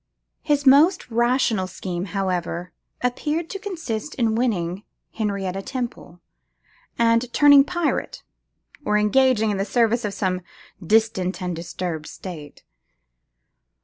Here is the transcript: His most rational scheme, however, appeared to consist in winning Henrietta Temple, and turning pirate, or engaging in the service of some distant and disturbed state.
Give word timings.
His 0.41 0.65
most 0.65 1.11
rational 1.11 1.67
scheme, 1.67 2.05
however, 2.05 2.71
appeared 3.03 3.51
to 3.51 3.59
consist 3.59 4.15
in 4.15 4.33
winning 4.33 4.81
Henrietta 5.13 5.61
Temple, 5.61 6.19
and 6.97 7.31
turning 7.33 7.63
pirate, 7.63 8.23
or 8.83 8.97
engaging 8.97 9.51
in 9.51 9.57
the 9.57 9.63
service 9.63 10.03
of 10.03 10.15
some 10.15 10.41
distant 10.83 11.39
and 11.39 11.55
disturbed 11.55 12.07
state. 12.07 12.63